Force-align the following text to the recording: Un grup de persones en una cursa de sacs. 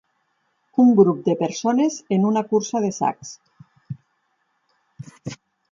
Un 0.83 0.87
grup 0.99 1.19
de 1.27 1.35
persones 1.41 1.99
en 2.17 2.27
una 2.31 2.43
cursa 2.55 2.83
de 2.87 2.91
sacs. 2.99 3.37